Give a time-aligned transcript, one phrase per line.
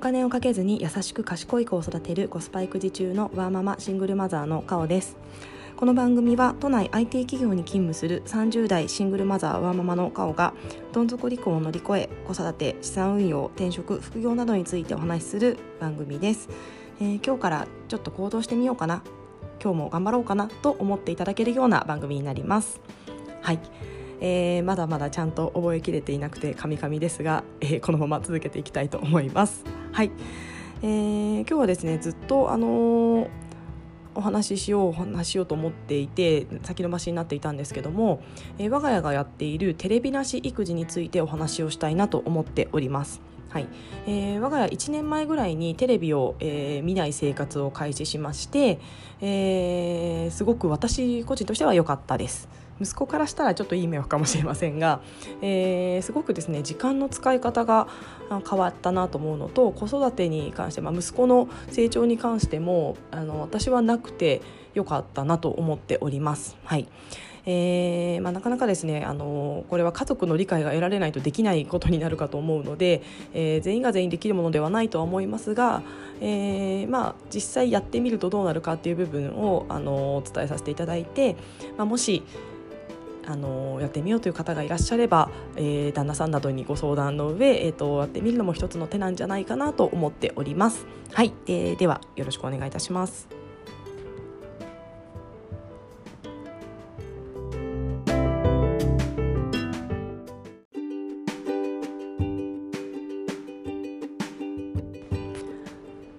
[0.00, 5.18] 金をかけずに優しく賢い子を育てるコスパ育児中のワーママシングルマザーのカオです。
[5.76, 10.54] この番組は都内 IT 企業に勤務する30代シングルマザーワーママのカオが
[10.92, 16.48] どん底離婚を乗り越え子育て資産運用転職副業などについてお話しする番組です、
[17.00, 19.02] えー、今日からちょっと行動してみようかな。
[19.62, 22.80] 今日も頑張ろうかなと思っていただけるような番組になります。
[23.42, 23.60] はい。
[24.20, 29.79] えー、まだまだちゃんと覚えきれていなくてカミカミですが、えー、このまま続けていきたいと思います。
[29.92, 30.12] はい、
[30.82, 33.28] えー、今日はですねずっとあのー、
[34.14, 38.22] お話ししようお話ししようと思っていて先延ばしになっていたんですけども、
[38.58, 43.20] えー、我が家がやっているテレビなし育児についてお話をしたいなと思っております。
[43.50, 43.66] はい
[44.06, 48.78] えー、我が家1年前ぐらいにテレビを、えー、見ない生活を開始しまして、
[49.20, 52.48] えー、すごく私個人としては良かったです。
[52.80, 55.00] 息子からしたらちょっといい迷惑かもしれませんが、
[55.42, 57.88] えー、すごくですね時間の使い方が
[58.48, 64.40] 変わったなと思うのと子育てに関して、まあ、息子の成長に関してもあの私はなくて
[64.74, 66.56] よかったなと思っております。
[66.64, 66.88] はい
[67.46, 75.82] えーまあ、なかなかですねあのこれは家族の理解が得られないとできないことになるかと思うので、えー、全員が全員できるものではないとは思いますが、
[76.20, 81.36] えーまあ、実際やってみるとどうなるかっていう部分をあのお伝えさせていただいて、
[81.76, 82.22] まあ、もし
[83.30, 90.84] あのやってみようという方がいらっしゃれば、えー、旦那さんなどにご相談の上、えーと、やってみるのも一つの手なんじゃないかなと思っております。
[91.12, 93.28] はい、えー、ではよろしくお願いいたします。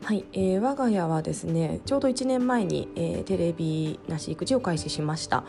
[0.03, 5.43] はい、えー、我が家はですねちょうど1年前に、えー、テレビなし育児を開始しました。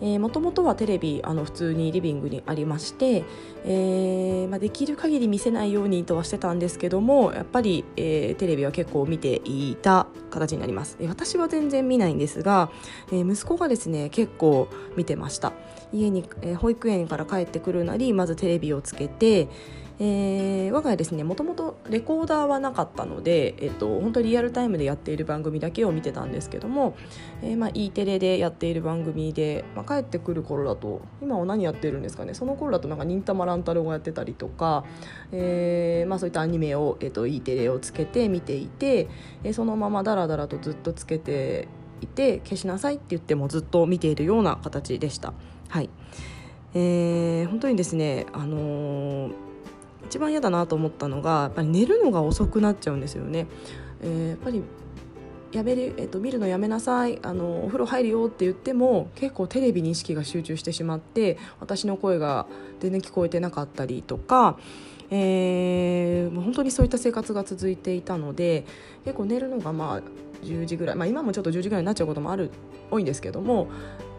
[0.00, 3.24] もともとはテレビあの普通にリビングにありまして、
[3.64, 10.98] えーまあ、できる限り見せないようにとはしてたんですけどもやっぱり、えー、テレビは結構見ていた形になります。
[11.08, 12.70] 私は全然見ないんですが、
[13.12, 15.52] えー、息子がですね結構見てました。
[15.92, 19.48] 家に、え、保育園から帰ってくるなりまずテレビをつけて
[20.00, 26.96] えー、我が家ですねもともとレコーダーはなかったので、えっと、本当にリアルタイムでやっている番組だけを見てたんですけども、
[27.42, 34.84] えーまあ、E テレでやっている番組で、まあ、帰ってくる頃だと今は何やってるんですかねその頃だとなんか忍たま乱太郎がやってたりとか、
[35.30, 39.08] えーまあ、そういったアニメを、えっと、E テレをつけて見ていて、
[39.44, 41.68] えー、そのままダラダラとずっとつけて
[42.00, 45.32] いて消しなさいって言ってもずっと見ているような形でした。
[45.68, 45.88] はい
[46.76, 49.43] えー、本当にですね、あのー
[50.06, 53.46] 一番嫌だなと思ったのがやっぱり寝るのが遅くなっちゃうんですよね。
[54.02, 54.62] えー、やっぱり
[55.54, 62.46] やめる、えっと、見るのやめなさいあのお風呂入るよって言っても結構テレビに意識が集中してしまって私の声が
[62.80, 64.58] 全然聞こえてなかったりとか、
[65.10, 68.66] えー、本当にそういった生活が続いていたので
[69.04, 70.02] 結構寝るのがまあ
[70.44, 72.50] 10時ぐらい、まあ、今もちょっと10時ぐらいになっちゃうこともある
[72.90, 73.68] 多いんですけども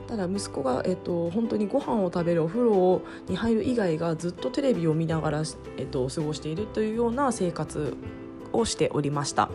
[0.08, 5.44] ただ息子が、えっと、本当にご飯を食べるお風呂に入る以外がずっとテレビを見ながら、
[5.78, 7.96] えっと、過ごしているというような生活
[8.54, 9.50] をしておりました。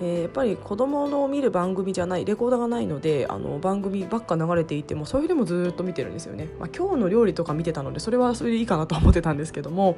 [0.00, 9.96] えー、やっぱり子供の見る番組じゃないレコーダーがないのであの番組ばっか流れていてもそれでもずっと見てるんですよね、まあ、今日の料理とか見てたのでそれはそれでいいかなと思ってたんですけども、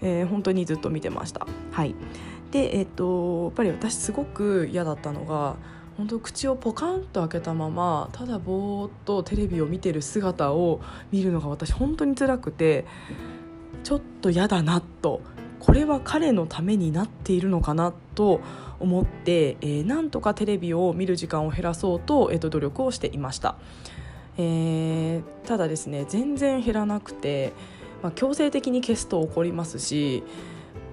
[0.00, 1.46] えー、本当にずっと見てました。
[1.72, 1.96] はい。
[2.52, 5.56] でえっ、とやっぱり私すごく嫌だったのが
[5.96, 10.80] 本当口をポカンと開けたままただぼーっとテレビを見てる姿を
[11.10, 12.84] 見るのが私本当に辛くて
[13.82, 15.22] ちょっと嫌だなと
[15.60, 18.40] これは彼のためになっているのかなと
[18.78, 23.56] 思って、えー、なんとかテレビを見る時間を減らそうと,、えー、と努力をしていました、
[24.36, 27.54] えー、ただですね全然減らなくて、
[28.02, 30.22] まあ、強制的に消すと怒りますし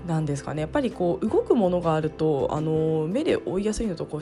[0.07, 4.21] なんですかねやっぱりこう動くものがあるとあの目で追いやすいのとこう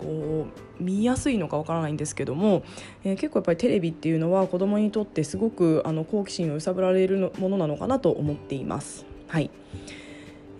[0.00, 0.46] こ
[0.78, 2.62] う見やすいのかわからないんですけども、
[3.04, 9.04] えー、結構やっぱりテレビっていうのは子どもにとってすごくあの好奇心を揺さぶられるものなのかなと思っています。
[9.28, 9.50] はい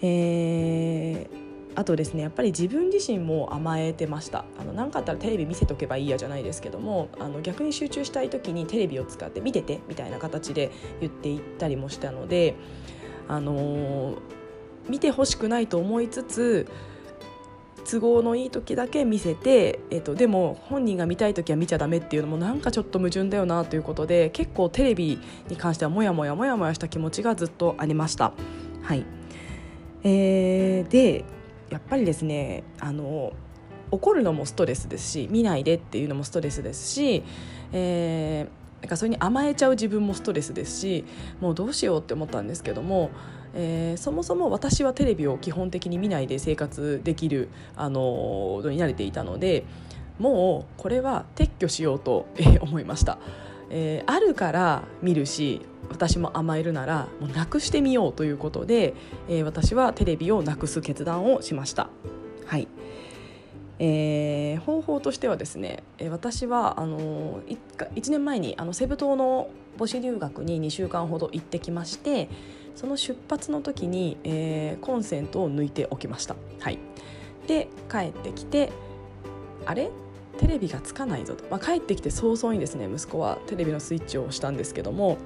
[0.02, 10.70] えーあとですねやっぱり自分自身も甘えてましたあの何かあったらテレビ見せとけばいいやじゃないですけどもあの逆に集中したい時にテレビを使って見ててみたいな形で
[11.00, 12.56] 言っていったりもしたので
[13.28, 14.16] あのー、
[14.88, 16.66] 見てほしくないと思いつつ
[17.88, 25.18] 都合のいい時だけ見せて、えーと、でも本人が見たい時は見ちゃダメっていうのもなんかちょっと矛盾だよなということで結構テレビ
[25.48, 28.32] に関してはモヤモヤモヤモヤした気持ちがずっとありました。
[28.82, 29.04] はい
[30.02, 31.24] えー、で
[31.70, 33.32] やっぱりですねあの
[33.90, 37.22] 怒るのもストレスですし見ないでっていうのもストレスですし、
[37.72, 41.04] えー、なんかそれに甘えちゃう自分もストレスですし
[41.40, 43.10] もうどうしようって思ったんですけども
[43.54, 49.64] えー、そもそも私はテレビを基本的に見ないで生活できる、あのに慣れていたので
[50.18, 52.26] もうこれは撤去しようと、
[52.60, 53.18] 思いました、
[53.70, 58.94] えー、あるから見るし私も甘えるならもうなくしてみようということで、
[59.28, 61.88] え、私はテレビをなくす決断をしました。
[62.46, 62.68] はい。
[63.80, 67.58] えー、方法としてはですね、私はあの 1,
[67.94, 69.48] 1年前にあのセブ島の
[69.78, 72.28] 母子留学に2週間ほど行ってきまして
[72.74, 76.36] その出発の時に、えー、コンセントを抜いておきました。
[76.60, 76.78] はい、
[77.46, 78.72] で帰ってきて
[79.66, 79.90] あれ？
[80.38, 85.18] テレビがつかないぞと、まあ、帰ってきて早々にですね息子はテレビのスイッチを押したんですけども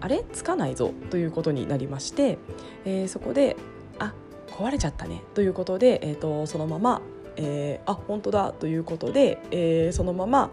[0.00, 0.24] あれ？
[0.32, 2.38] つかないぞということになりまして、
[2.84, 3.56] えー、そこで
[4.00, 4.12] あ
[4.48, 5.22] 壊れちゃったね。
[5.34, 7.00] ということで、えーと、そのまま、
[7.36, 8.52] えー、あ本当だ。
[8.52, 10.50] ということで、えー、そのまま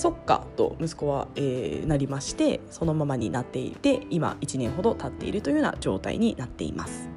[0.00, 7.10] そっかと息子は、えー、なりましてそのままになっていて今1年ほど経っているというような状態になっています。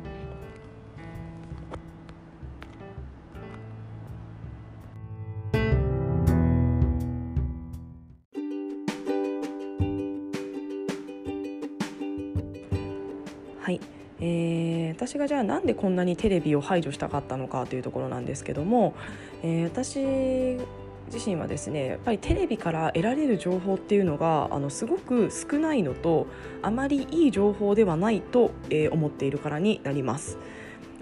[13.62, 13.80] はい、
[14.20, 18.94] えー、私がじゃあなんでこんなにテレビを排除したかったのかというところなんですけども、
[19.42, 26.28] えー、私自身はですねやっぱりテレビから得られる情報っていうのがあのすごく少ないのと
[26.62, 30.38] あまりいい情報ではないと、えー、思っているからになります。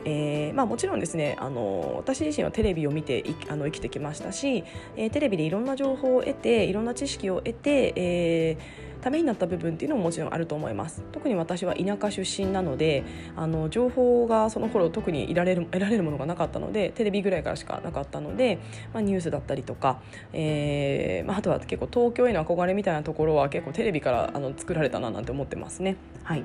[0.03, 4.63] えーまあ、もちろんですねあの私自身はテレビを見てあの生きてきましたし、
[4.95, 13.03] えー、テレビでいろんな情報を得ていろんな知識を得て、えーためになった部分っていうのももちろんあると思います特に私は田舎出身なので
[13.36, 18.59] あの情報がその頃特に得られる得られるものがなかったのでテレビぐらいからしかなかったので、
[18.94, 20.01] まあ、ニュースだったりとか、
[20.33, 25.98] えーまあ、あとは結構東京への憧れみたいなところは結構テレビからあの作られたななんて思ってますね。
[26.24, 26.44] はい、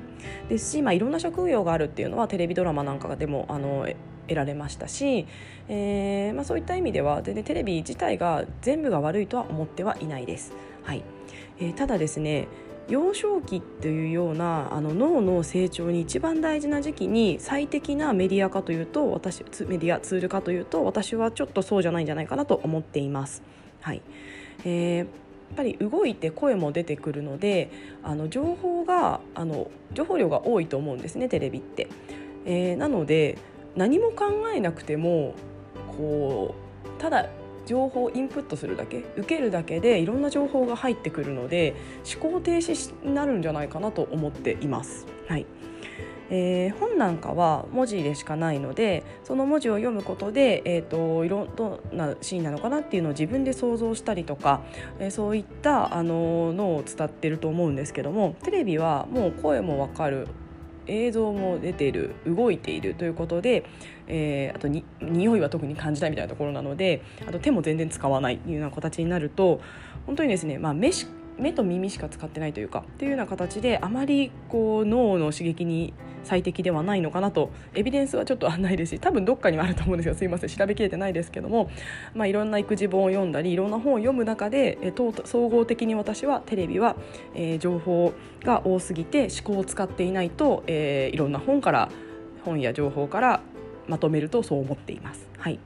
[0.49, 3.87] ですし、まあ、いろんな職業があるっていうのはテレビドラマなんかでもあの
[4.27, 5.25] 得られましたし、
[5.69, 10.53] えーまあ、そういった意味では全然テレビ自体が全部が悪いとは思ってはいないです。
[10.83, 11.03] はい
[11.59, 12.47] えー、ただですね
[12.89, 23.43] 幼少期っていうようなあの脳の成長に一番大事な時期に最適なメディアかというと私メディアツールかというと私はちょっとそうじゃないんじゃないかなと思っています。
[23.81, 24.01] はい
[24.63, 25.07] えー
[25.47, 27.71] やっぱり動いて声も出てくるので
[28.03, 31.87] あの情報があの情報量が多いと思うんですねテレビって。
[32.45, 33.37] えー、なので
[33.75, 35.35] 何も考えなくても
[35.97, 36.55] こ
[36.85, 37.29] うただ
[37.67, 41.75] 情報をインプットするだけ受けるだけでいろんな情報が入ってくるので
[42.11, 45.05] 思考停止になるんじゃないかなと思っています。
[45.27, 45.45] はい
[46.29, 54.61] えー、本なんかは文字でしかないのでその文字を読むことで、えーと、いろどんなシーンなのかなっていうのを自分で想像したりとか、
[54.99, 60.27] えー、そういったあののを伝ってると思うんですけどもテレビはもう声もわかる
[60.87, 63.65] 映像も出ている動いているということで、
[64.07, 69.61] えー、あとに匂いは特に感じないみたいなところなのであと手も全然使わないというような形になると
[70.05, 71.07] 本当にですね、まあ、目し
[71.37, 75.93] 目と耳しか使ってないというかっていうような形であまりこう脳の刺激に
[76.23, 80.15] 最適ではないのかなとエビデンスはちょっとないですし多分どっかにはあると思うんですよ。
[80.15, 80.49] すいません。
[80.49, 81.69] 調べきれてないですけども、
[82.13, 86.95] まあ、いろんな育児本を読んだりいろんな本を読む中で、えー、総合的に私はテレビは、
[87.33, 88.13] えー、情報
[88.43, 91.89] が多すぎて思考を使っていないと、えー、いろんな本から
[92.43, 93.41] 本や情報から
[93.87, 95.27] まとめるとそう思っています。
[95.37, 95.59] はい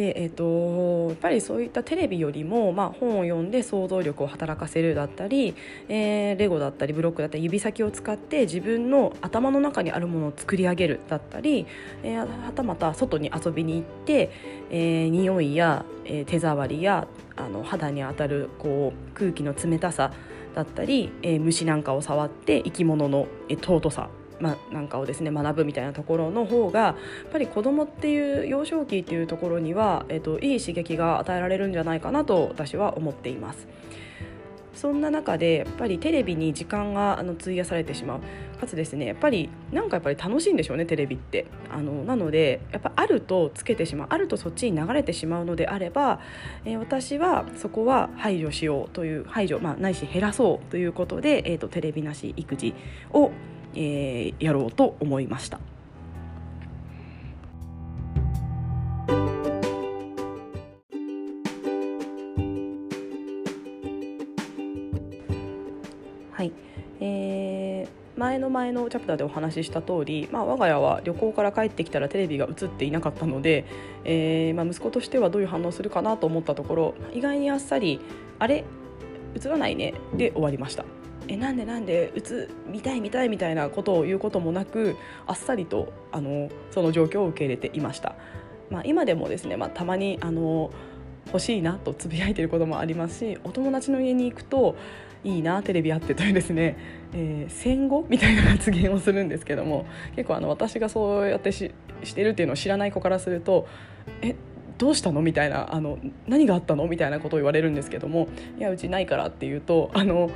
[0.00, 5.54] でえーと、やっぱりそういったテレビよりも、まあ、本を読んで想像力を働かせるだったり、
[5.90, 11.66] えー、レゴだったりブロックだったり指先を使って自分の頭の中にあるものを作り上げるだったり、
[12.02, 14.30] えー、はたまた外に遊びに行って、
[14.70, 20.12] えー、匂いや、えー、手触りやあの肌に当たるこう空気の冷たさ
[20.54, 24.08] だったり、えー、虫なんかを触って生き物の、えー、尊さ
[24.40, 26.94] まあ、なんかをですね学ぶみたいなところの方がやっ
[27.30, 33.68] ぱり子どもっていう幼少期っていうところには、えっと、いい刺激が与えられるんじゃないかなと私は思っています。
[34.80, 38.20] そんな中でやっぱりテレビに時間があの費やされてしまう。
[38.58, 41.46] かつですねやっぱりなんかやっぱり楽しいんでしょうねテレビって。
[41.70, 44.08] あのなのでやっぱあるとつけてしまう。
[44.10, 46.20] あるとそっちに流れてしまうのであれば、
[46.64, 52.74] えー、私はそこは排除しようという排除、まあ、ないし減らそうということで、えーとテレビなし育児
[53.12, 53.32] を
[53.74, 55.60] えー、やろうと思いました。
[66.32, 66.52] はい、
[67.00, 73.66] えー、前の前のチャプターでお話しした通り、まあ、我が家は旅行から帰ってきたらテレビが映っていなかったので、
[74.04, 78.00] えーまあ、息子としてはどういう反応するかなと思ったところ意外にあっさり
[78.38, 78.64] 「あれ？
[79.36, 80.84] 映らないね」で終わりました。
[81.30, 84.96] えなんでなんでうつ見たい見たいみたいなことを言うこともなく
[85.28, 88.16] あっさりとあのその状況を受け入れていました。
[88.68, 90.70] まあ、今でもですね、まあ、たまにあの
[91.26, 94.76] 欲しいなとつぶやいてることもありますしお友達の家に行くと
[95.22, 96.76] いいなテレビあってというですね、
[97.12, 101.72] えー、戦後みたいな発言をするんですけども結構あの私がそうやってし
[102.04, 103.66] してるっていうのを知らない子からすると
[104.22, 104.34] え
[104.78, 105.20] どうしたの？
[105.20, 106.86] みたいなあの何があったの？
[106.86, 110.30] みたいなことを言われるんですけどもいやうちないからっていうとあの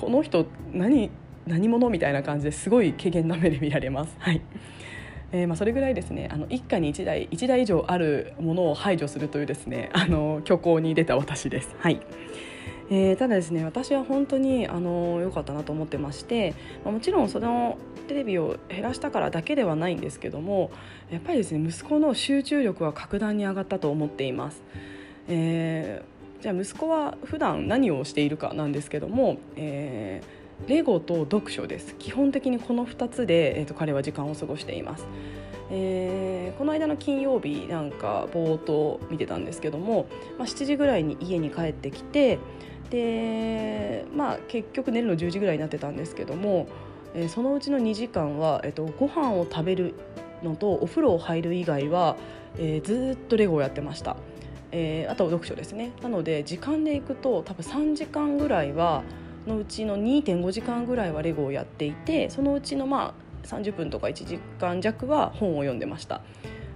[0.00, 1.10] この人何
[1.46, 4.14] 何者みたいな感じですごい軽減な目で見られます。
[4.18, 4.40] はい
[5.32, 11.76] えー、まあ、それぐらいですねあの一家に1台1台以上あるものを排除するというですねあの虚構に出た私です。
[11.78, 12.00] はい
[12.92, 16.54] えー、ただですね私は本当にあの良かったなと思ってまして、
[16.84, 17.78] まあ、もちろんその
[18.08, 20.72] テレビを減らしたからだけではないんですけども
[21.10, 24.62] やっぱりですね息子の集中力は格段に上がったと思っています。
[25.28, 35.06] えー、じゃあ息子は普段何をしているかなんですけども、えーレゴと読書です基本的にこの2つで、えーと、彼は時間を過ごしています、
[35.70, 40.06] えー、この間の金曜日なんかぼーっと見てたんですけども、
[40.38, 42.38] まあ、7時ぐらいに家に帰ってきて
[42.90, 46.68] で、まあ、結局寝るの10時ぐらいになってたんですけども、
[47.14, 49.94] えー、そのうちの2時間は、えーと、ご飯を食べる
[50.42, 52.16] のとお風呂を入る以外は、
[52.58, 54.16] えー、ずっとレゴをやってました。
[54.72, 59.02] えー、あと読書ですねなので時間でいくと多分3時間ぐらいは
[59.46, 66.20] のうちの2.5時間ぐらいはレゴをやっていてそのうちのまあ30分とか1時間弱は本を読んでました。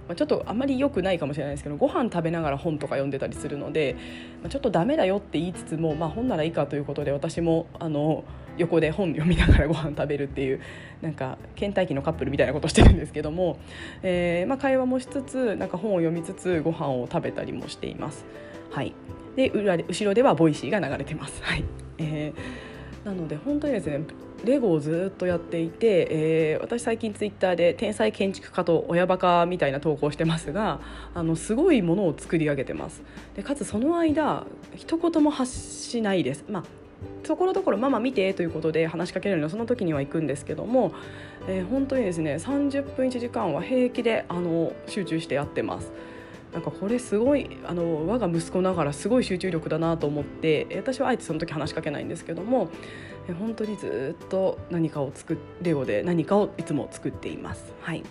[0.07, 3.95] まあ、ちょっとあんまり良くないかもしれないですけどご飯食べながら本とか読んでたりするので、
[4.41, 8.23] まあ、ちょっとダメだよって言いつつも、まあ、本ならいいかということで私もあの
[8.57, 10.61] 横で本読みながらご飯食べるっていう
[11.01, 13.57] なんか倦怠期のカップルみたいなことしてるんですけども、
[14.01, 18.25] えーまあ、会話もしつつなんか本を読みつつご飯を食べたりもしています。
[18.71, 18.93] はい、
[19.35, 21.41] で裏で後ろではボイシーが流れてます。
[21.43, 21.63] はい
[21.97, 24.01] えー、なので本当にですね
[24.45, 30.79] レゴをずっとやっていて、えー、私最近ツイッターで天才建築家と親バカみたいな投稿してますが
[31.13, 33.01] あのすごいものを作り上げてます
[33.35, 36.63] でかつその間一言も発しないですまあ
[37.23, 40.93] ところどころママ見てということで話しかけるのはその時には行くんですけども、
[41.47, 45.91] えー、本当にですね30分1時間は平気であの集中してやってます。
[46.55, 52.69] なんかこれすごいあの我が息子ながらすごい集中力だなと思って私はあえてその時話しかけないんですけども
[53.39, 57.73] 本当にずっと何かを作レゴで何かをいつも作っています。
[57.81, 58.03] はい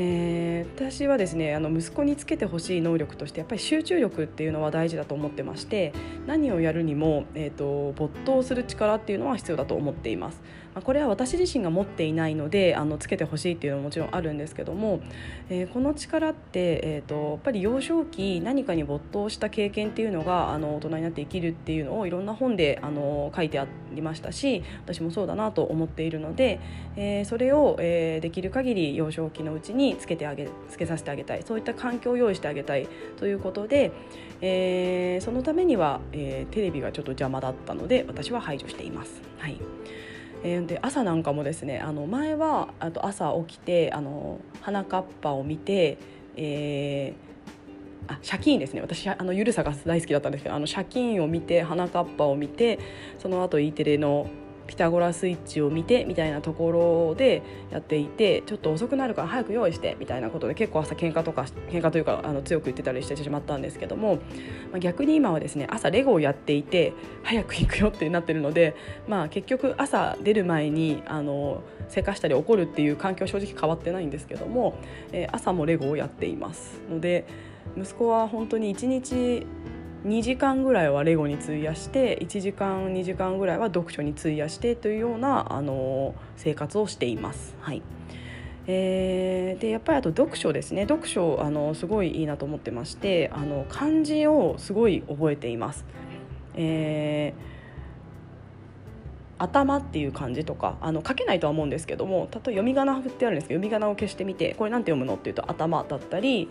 [0.00, 5.92] えー、私はですねあの息子につけてほしい能力としてやっぱり集中力っていうのは大事だと思ってまして
[6.24, 10.40] 何をやるにも、えーと没頭する力っていうのは必要だと思っています。
[10.78, 15.00] まあ、これは私自身が持っていないのであのつけてほしいっていうのももちろんあるんですけども、
[15.48, 26.60] えー、この力って、えーと、やっぱり幼少期何かに没頭した経験っていうのがあの大人になって生きるっていうのをいろんな本であの書いてありましたし私もそうだなと思っているので、
[26.96, 31.42] えー、それを、えー、できる限り幼少期のうちににつけてあげつけさせてあげたい。
[31.42, 32.88] そういった環境を用意してあげたい。
[33.16, 33.92] ということで、
[34.40, 39.22] えー、そのためには、えー、テレビがちょっと邪魔だったので私は排除しています。
[39.38, 39.58] はい。
[40.44, 45.98] えー、で朝なんかもですねあの前はあと朝起きてあの花かっぱを見て、
[46.36, 48.80] えー、あ借金ですね。
[48.80, 52.78] 私あのゆるさが大好きだったんですけどあの借金を見て花かっぱを見て
[53.18, 54.28] その後 E テレの
[54.68, 64.16] ピタゴラスイッチを見てみたいなところでやっていてちょっと遅くなるから早く用意してみたいなことで結構朝喧嘩とか喧嘩というかあの強く言ってたりしてしまったんですけども、
[64.70, 66.92] まあ、逆に今はですね朝レゴをやっていて
[67.24, 68.76] 早く行くよってなってるので、
[69.08, 74.78] まあ、結局朝出る前にあのせかしたり怒るっていう環境は正直変わってないんですけども、
[75.12, 76.80] えー、朝もレゴをやっています。
[76.90, 77.26] ので
[77.76, 79.46] 息子は本当に1日
[80.04, 87.56] 2時間ぐらいはレゴに費やして1時間2時間ぐらいは読書に費やしてというようなあの生活をしています。
[87.60, 87.82] はい
[88.66, 95.84] えー、でやっぱりあと読書ですね読書あのすごいいいなと思ってましてあの漢字をすごい覚えています。
[96.54, 97.57] えー
[99.38, 106.48] 頭っていう漢字とかあの書けないとは思うんですけども例えば読み仮名振ってあるんですけど読み仮名を消してみてこれなんて読むのっていうと頭だったり、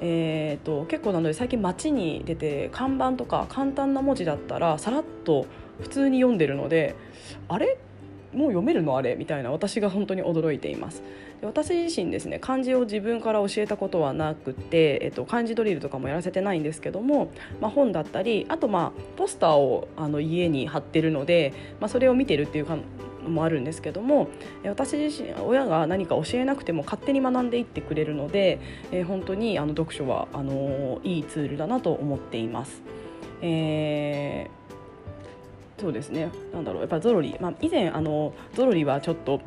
[0.00, 5.46] えーと、結構なので最近街に出て看板とか簡単な文字だったらさらっと
[5.80, 6.94] 普通に読んでるので
[7.48, 7.78] あれ
[8.32, 9.16] もう読めるのあれ？
[9.16, 11.02] みたいな私が本当に驚いています
[11.40, 22.76] で私自身ですね漢字を自分から教えたことはなくて、えっと、漢字ドリルとかもやらせてないんですけども、まあ、本だったりあとまあポスターをあの家に貼ってるので、まあ、それを見てるっていうか
[23.26, 24.28] もあるんですけども
[24.64, 28.60] 私自身親が何か教えなくても勝手に学んでいってくれるので、
[28.92, 32.82] えー、本当にあの読書はあのいいツールだなと思っています。
[33.42, 34.59] えー
[35.80, 36.30] そうですね。
[36.52, 36.80] なんだろう。
[36.80, 39.40] やっぱゾロリ、まあ、以前あのゾロリはちょっと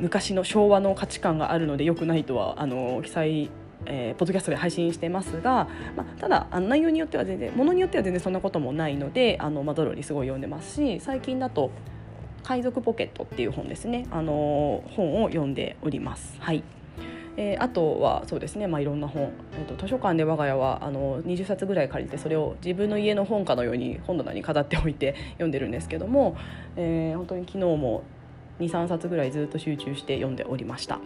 [0.00, 3.50] 昔の昭和の価値観があるのでよくないとはあの記載
[3.88, 11.70] えー、ポッドキャストで配信してますが、まあ、ただあの内容によっては全然ものによっては全然そんなこともないのであの、まあ、ゾロリすごい読んでますし最近だと
[12.42, 14.06] 「海賊ポケット」っていう本ですね。
[14.10, 16.36] あの本を読んでおります。
[16.40, 16.62] はい。
[17.36, 26.36] えー、あとはそうですね、まあ、いろんな本、えーと、図書館で我が家はあの20冊ぐらい借りてそれを自分の家の本かのように本棚に飾っておいて 読んでるんですけども、
[26.76, 28.02] えー、本当に昨日も
[28.60, 30.98] 23冊ぐらいずっと集中して読んでおりました。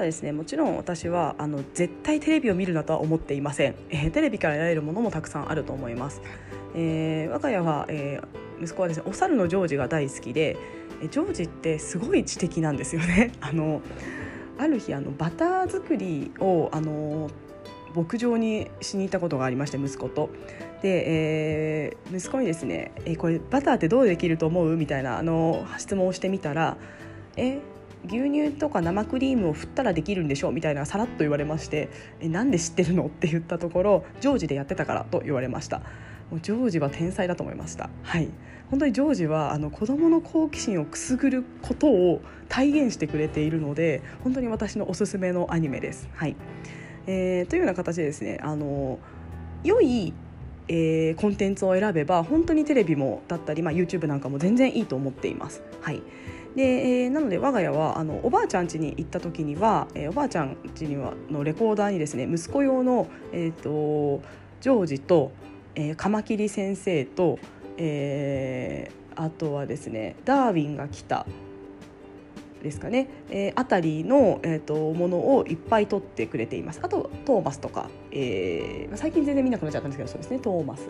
[0.00, 6.20] だですねもちろん私はあの絶対テレビを見るなとは思っていません、えー、テレビから得られるものもたくさんあると思います、
[6.74, 10.56] えー、我が家は、えー、息子はですねお猿のジョージが大好きで
[11.10, 13.80] ジョージってすごい知的なんですよね あの
[14.58, 17.30] ある日あのバター作りをあの
[17.94, 20.30] 牧場にしに行ったことがありまして息子と。
[20.80, 26.76] で、えー、息子にですね「えこれバターってどうできると思う?」みたいなあの質問をしてみたら
[27.36, 27.58] 「え
[28.06, 31.88] 牛乳とか生クリームを振ったらできるんでしょうみたいなさらっと言われまして
[32.20, 35.82] 「えなんで知ってるの?」って言ったところ「ジョージでやってたから」と言われました。
[36.30, 37.90] もうジョージは天才だと思いました。
[38.02, 38.28] はい。
[38.70, 46.08] 本当にジョージはあの子供の好奇心をくすぐることを体現してくれているので本当に私のおすすめのアニメです。
[46.14, 46.36] はい、
[47.08, 49.00] えー、というような形でですねあの
[49.64, 50.14] 良い
[50.72, 55.62] えー、コンテンツを選べば本当にテレビもだったり、まあ、YouTube なんかも全然いいと思っています。
[55.80, 56.00] はい。
[56.56, 64.22] で、えー、なので我が家はあのおばあちゃん家に行った時には、えー、おばあちゃん家にはのレコーダーにですね息子用の、えーと、
[64.60, 65.32] ジョージと、
[65.74, 67.38] えー、カマキリ先生と、
[67.76, 71.26] えー、あとはですねダーウィンが来た
[72.62, 76.80] ですかね、えー、あたりの、えーと、ものをいっぱい撮ってくれています。
[76.82, 80.88] あとトーマスとか、えー、最近全然見なくなっちゃったんですけどそうですねトーマス。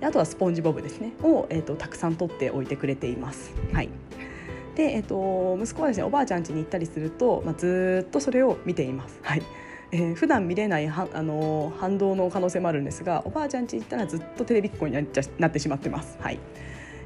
[0.00, 3.52] あとはスポンジボブですねを、えーと、たくさん撮っておいてくれています。
[3.72, 3.88] はい。
[4.78, 9.18] で、えーと、息子はですねおばあちゃん家に行ったりすると、まあ、ずっとそれを見ています。
[9.22, 9.42] はい
[9.90, 16.16] えー、普段見れないはあのー、反動の可能性もあるんですがおばあちゃん家行ったらずっとテレビっ子になっちゃなってしまってます。
[16.20, 16.38] はい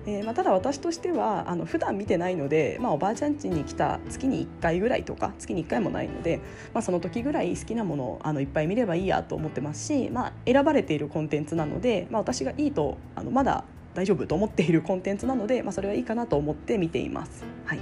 [0.05, 6.41] えーまあ、ただ私としてはあの普段見てないので、まあ、おばあちゃん家に来た月に1回ぐらいとか月に1回もないので、
[6.75, 17.45] まあ、その時ぐらい好きなものをあのいっぱい見ればいいやと思ってますし、まあ、選ばれているコンテンツなので、まあ、私がいいとあのまだ大丈夫と思っているコンテンツなので、まあ、それはいいかなと思って見ています。
[17.67, 17.79] はい、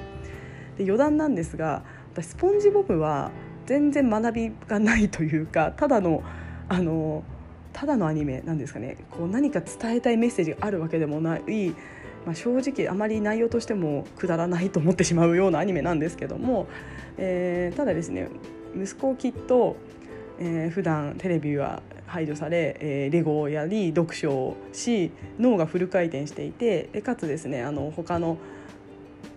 [0.76, 3.30] で余談なんですが私スポンジボブは
[3.66, 6.22] 全然学びがないというかただの
[6.68, 7.22] あの
[7.72, 11.74] ただのアニメなんですかねこう何か伝えたいメッセージがあるわけでもない
[12.26, 16.68] まあ、正直あまり内容としてもくだらないと思ってしまうようなアニメなんですけども、
[17.16, 18.28] えー、ただですね
[18.76, 19.76] 息子をきっと、
[20.38, 28.38] えー、普段テレビは排除され、えー、レゴをやり読書をし脳がフル回転していてでかつですねあの他の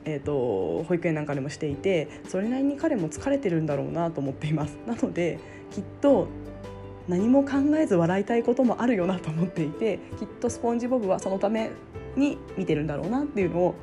[0.06, 5.40] えーと、保育園なんかでもしていてそれなりに彼も疲れてるんだろうなと思っています なので
[5.72, 6.28] きっと
[7.08, 11.70] 何も考えず笑いたいこともあるよなと思っていてきっとスポンジボブはそのため
[12.18, 13.76] に見てるんだろうなっていうのを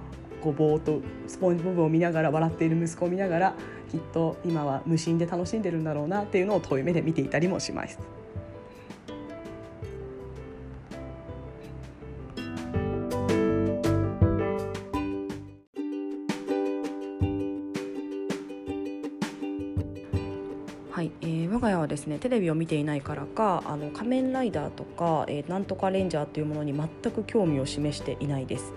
[0.43, 3.55] こうぼーっとスポンジボブを見ながら笑っている息子を見ながら
[3.91, 8.20] きっと今は無心で楽しんでるんだろうなっていうのを遠い目で見ていたりもします。
[22.01, 28.73] ですねテレビを見ていないからかあの仮面ライダーとか、えー、なんとかレンジャーというものに全く興味を示していないです、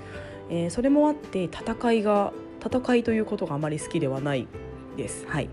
[0.49, 2.33] えー、それもあって戦いが
[2.63, 4.47] 戦いということがあまり好きではない
[4.95, 5.25] です。
[5.27, 5.49] はい。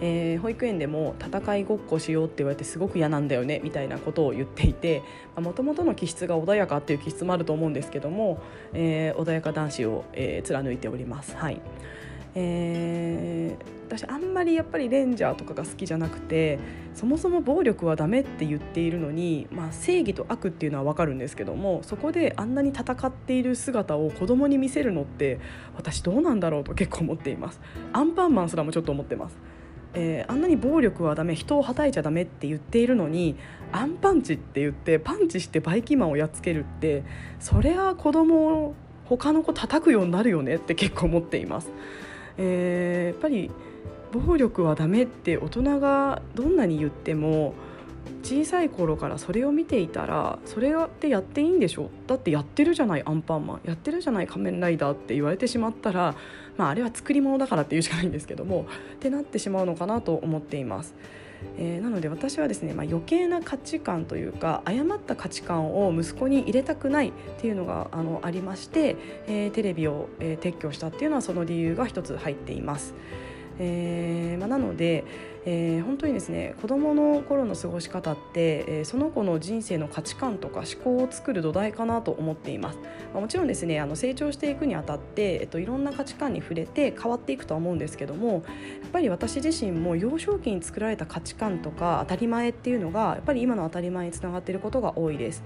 [0.00, 5.02] えー、保育園でも戦いごっこしようって言われてすごく嫌なんだよねみたいなことを言っていて
[5.36, 8.40] もともとの気質が穏やかっていう気質もあると思うんですけども、
[8.74, 11.36] えー、穏やか男子を、えー、貫いております。
[11.36, 11.60] はい。
[12.36, 16.58] えー私あんまりやっぱりレンジャーとかが好きじゃなくて
[16.94, 25.40] そもそも暴力はダメって言っているのに、まあ、正義と悪っていうのは分かるんですけどもそこであんなに戦っている姿を子供に見せるのって
[25.74, 27.60] 私どうなんだろうと結構思っています
[27.94, 29.36] アンパンマンすらもちょっと思ってます
[29.94, 33.36] えー、あんなに暴力はダメ人をはたいちゃダメって言っているのに
[33.72, 37.04] アンパンチって言ってパンチしてバイキンマンをやっつけるって
[37.40, 38.74] そりゃ子供を
[39.06, 41.70] 他の子叩くようになるよねって結構思っています。
[42.36, 43.50] えー、やっぱり
[44.12, 47.54] 暴力はダメって大人がどんなに言っても
[48.22, 56.14] 小さい頃からそれを見ていたらそれってやっていいんでしょだってやってるじゃないアンパンマンやってるじゃない仮面ライダーって言われてしまったら、
[56.56, 60.94] まあ、あれは作り物だからっていうしかないんですけどもってなってしまうのかなと思っています。
[61.56, 68.96] えー、なので私はですね、まあ、余計な価値観というか誤った価値観を息子に入れたくないっていうのがあのありまして、
[69.28, 72.94] えー、テレビを、えー、撤去したっていうのはその理由が一つ入っています。
[73.58, 75.04] えーまあ、なので、
[75.44, 82.78] えー、本当にですね子どもの頃の過ごし方って、えー、その子の人生の価値観とか思考を作る土台かなと思っています、
[83.12, 88.42] まあ、もちろんですねあの成長していくにあたって、えっと、いろんな価値観に触れて変わっていくとは思うんですけどもやっ
[88.92, 95.42] ぱり私自身も幼少期に作られた価値観とか当たり前っていうのがやっぱり今の当たり前につながっていることが多いです。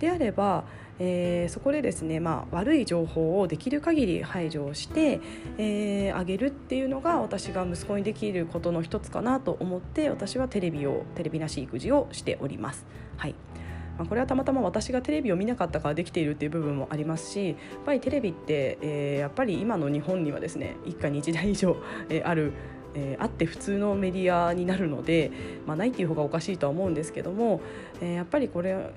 [0.00, 0.64] であれば
[0.98, 5.20] えー、そこでですね、まあ、悪い情報をできる限り排除をして、
[5.58, 12.86] えー、あげるっていうのが私が息子にできることの一つかなと思って私はテレビをテレビなし育児をしております。
[13.16, 13.34] はい
[13.98, 17.56] まあ、これはたまたま私がテレビを見なかったからできているっていう部分もありますしやっ
[17.86, 21.76] ぱりテレビって、えー、やっぱり今の日本にはですね一家に一台以上、
[22.10, 22.52] えー、ある
[22.98, 25.30] えー、あって普通のメディアになるので、
[25.66, 27.60] まあ、ないっていう方がおかしいとは思うんですけども、
[28.00, 28.90] えー、やっぱりこれ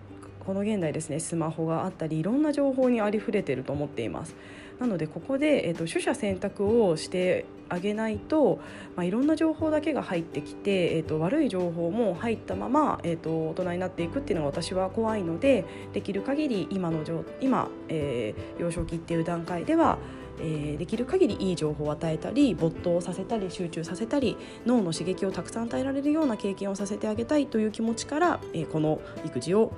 [0.49, 4.35] この現代ですねスマホがあったりいろんな情報にありふれてると思っています。
[4.79, 8.59] なのでここで、えーと、取捨選択をしてあげないと、
[8.95, 17.03] まあ、いろんな情報だけが入ってきて、えーと、悪い情報も入ったまま、えーと、大人になっていくっていうのが私は怖いのでできる限り今の
[17.41, 19.99] 今、えー、幼少期っていう段階では
[20.41, 29.73] え、できる限りいい情報を与えたり没頭させたり集中させたり脳の刺激をたくさん与えられるような経験をさせてあげたいという気持ちから、え、この育児を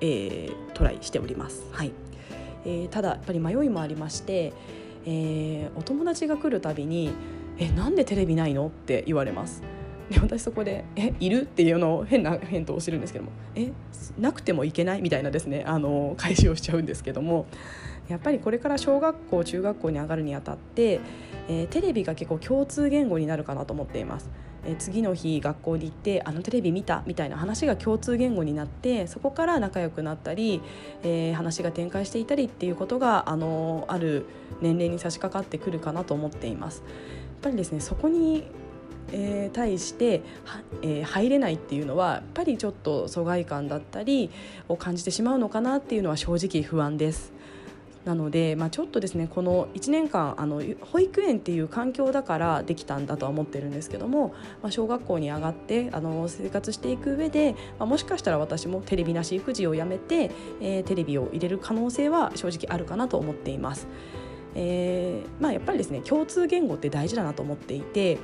[0.00, 1.64] えー、トライしております。
[1.72, 1.92] はい
[2.64, 4.52] えー、ただやっぱり迷いもありまして、
[5.06, 7.10] えー、お友達が来るたびに
[7.58, 9.62] 「えなんでテレビないの?」って言われます。
[10.10, 13.72] で私そこで「えいる?」っていうのを変な返答をしてるんですけども「え
[14.18, 17.46] なくてもいけない?」みたいなですねあの返しをしちゃうんですけども
[18.08, 21.00] やっぱりこれから小学校中学校に上がるにあたって、
[21.48, 24.30] えー、テレビが結構共通言語になるかなと思っています。
[24.66, 30.60] え次の日学校に行ってあのテレビ見たみたいな話が共通言語になってそこから仲良くなったり、
[31.02, 34.26] えー、話が展開していたりっていうことがあのある
[34.60, 36.78] 年齢に差し掛かってくるかなと思っています。
[36.80, 38.44] やっぱりですねそこに
[39.12, 44.30] えー、対しては、えー、入れないっていうのはやっぱりちょっと疎外感だったり
[44.68, 47.32] を感じてしまうのかなっていうのは正直不安です。
[48.06, 54.28] なので、まあ、ちょっとですねこの1年間あの保育園っていう環境だからできたんだとは思ってるんですけども、
[54.62, 63.88] まあ、小学校に上がってあの生活していく上で、まあ、もしかしたら私もテレビなし育児をやめて、えー、テレビを入れる可能性は正直あるかなと思っています。
[64.54, 68.18] えーまあ、やっぱりですね共通言語って大事だなと思っていて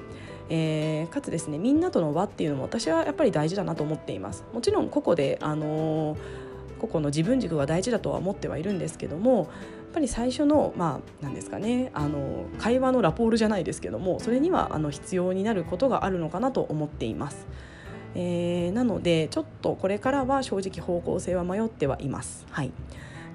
[0.48, 6.51] えー、かつですねみんなとの輪っていうのも私はやっぱり大事だなと思っていますもちろん個々で、あのー
[6.82, 9.46] 個々の自分軸が大事だとは思ってはいるんですけどもやっ
[9.94, 17.46] ぱり最初のまあ何ですかねあの会話のラポールじゃないですけどもそれにはあの必要になることがあるのかなと思っています。
[18.14, 22.46] えー、なのでちょっとこれからは正直方向性は迷ってはいます。
[22.50, 22.72] はい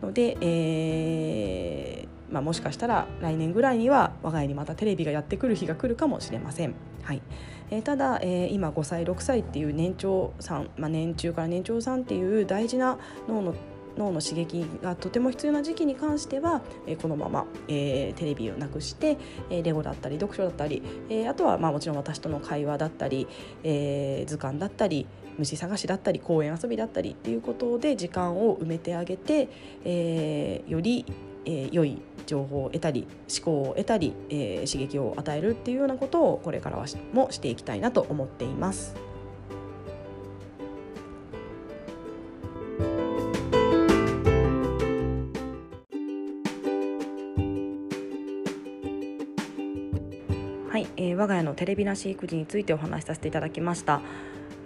[0.01, 6.73] ので、えーまあ、もしかしたら来年ぐらいには我が家にまたテレビがやってくる日が来るかもしれません。
[7.03, 7.21] はい
[7.69, 13.55] えー、ただ、えー、今5歳6歳っていう年長さん、まあ、年中から年長さんっていう大事な脳の
[13.97, 19.17] 脳の刺激がとても必要な時期に関しては、えー、このまま、えー、テレビをなくして、
[19.49, 23.27] えー、レゴだったり読書だったり、えー、あとは、まあ、もちろん私との会話だったり、
[23.63, 25.07] えー、図鑑だったり
[25.38, 29.50] 虫探しだったり公園遊びだったりっていうことで時間を埋めてあげて、
[29.84, 31.06] えー、より
[31.47, 38.95] えー、良い情報を得たり思考を得たり、えー、刺激を与えるっていうようなことをこれからはもしていきたいなと思っています。
[50.69, 54.02] はい、えー、我が家のテレビなし育児についてお話しさせていただきました。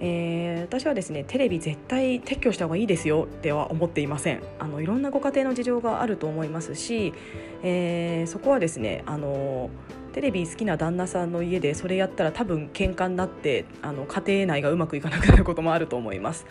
[0.04, 7.14] えー、私はですねテレビ絶対撤去した方がいいですよっては思っていませんあのいろんなご家庭の事情があると思いますし、
[7.62, 9.70] えー、そこはですねあの
[10.14, 16.46] テレビ好きな旦那さんの家でそれやったら多分喧嘩になってあの家庭内がうまくいかなくなることもあると思います。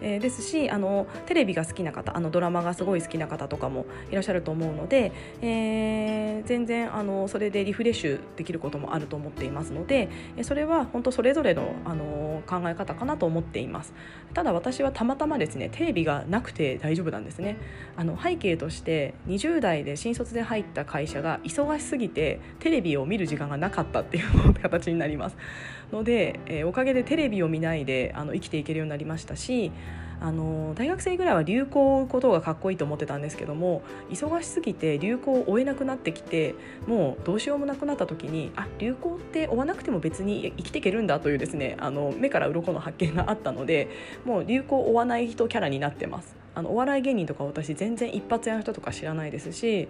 [0.00, 5.12] えー、ですしあのテレビが好きな方あのドラマがすごい好きな方とかもいらっしゃると思うので、
[5.42, 10.08] えー、全然あのそれでリフレッシュできることもあると思っていますので
[10.42, 13.92] それは本当それぞれのあの考え方かなと思っています。
[14.34, 17.56] ただ私はたまたまですねテレビがなくて大丈夫なんですね。
[17.96, 25.36] あの背景として20代で新卒で入った会社が忙しすぎてテレビを見る時間がなかったっていう形になります。
[25.92, 29.70] ので、えー、おかげでテレビを見ないであの生きていけるようになりましたし
[30.22, 36.54] あの大学生ぐらいは流行を追うことがかっこいいと思ってたんですけども忙しすぎて流行を追えなくなってきて
[36.86, 43.90] もうどうしようもなくなった時にあ流行って追わなくても別に生きていけるんだというですねあの目から鱗の発見があったので
[44.24, 46.36] もう流行を追わない人キャラになってます。
[46.54, 49.88] あのお笑い芸人とか私全然一発屋の人とか知らないですし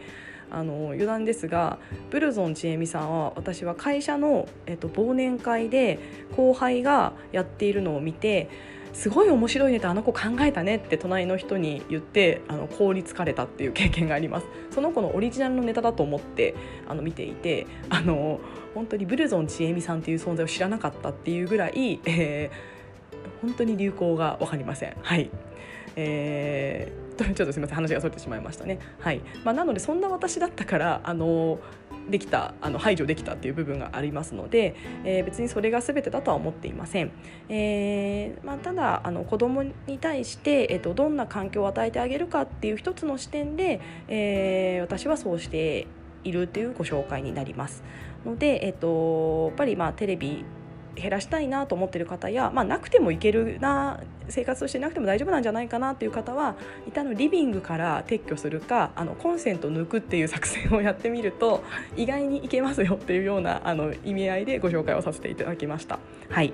[0.49, 1.79] あの余談ですが
[2.11, 5.99] ブルゾンちえみさんは私は会社の、えっと、忘年会で
[6.37, 8.49] 後輩がやっているのを見て
[8.92, 14.46] すごい面白いネタあの子考えたねって隣の人に言ってあの凍りつかれたっていう経験があります。
[14.70, 16.55] その子のオリジナルのネタだと思って
[16.87, 18.40] あの見ていてあの
[18.74, 24.96] 本当にブルゾンちえみさんっていう存在を知らなかったっていうぐらい、えー、本当に流行が分かりません。
[25.00, 25.31] はい。
[25.96, 27.76] えー、 ちょっとすみません。
[27.76, 28.78] 話がそれてしまいましたね。
[29.00, 29.20] はい。
[29.44, 31.59] まあ、なのでそんな私だったからあの
[32.10, 37.10] できたあの排除できたっていう部分がありますので、えー、別にそれが全てだとは思っていません、
[37.48, 45.86] えーまあ、ただあの子どもに対して、えーと、どんな環境を与えてあげるかっていう一つの視点で、えー、私はそうして
[46.24, 47.82] いるというご紹介になります。
[48.24, 50.44] ので、えーと、やっぱりまあテレビ
[50.94, 61.64] 減らしたいなと思ってる方や、まあ、なくてもいけるな生活としてなくても大丈夫なんじゃないかなという方は一旦のリビングから撤去するかあのコンセント抜くっていう作戦をやってみると
[61.96, 65.98] 意外にいけますよっていうようなあの意味合いでご紹介をさせていただきました。
[66.28, 66.52] はい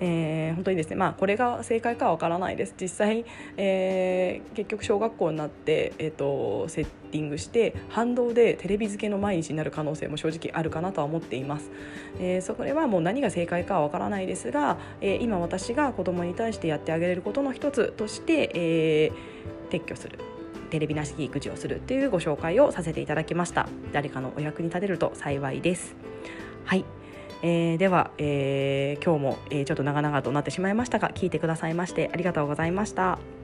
[0.00, 2.74] えー、本当にですね、まあ、これが正解かはわからないです。
[2.80, 3.24] 実際、
[3.56, 11.70] えー、結局小学校になって、えーと、セッティングして反動でテレビ付けの毎日になる可能性も正直あるかなとは思っています、
[12.20, 20.18] えー、それはもう何が正解かはわからないですが、えー、今私が子供に対してやってあげれることの一つとして、えー、撤去する。
[20.70, 23.66] テレビなし育児をするというご紹介をさせていただきました。
[23.92, 25.96] 誰かのお役に立てると幸いです。
[26.66, 26.84] はい。
[27.42, 33.37] えー、では、えー、今日も、えー、ちょっと長々となってしまいましたが聞いてくださいましてありがとうございました。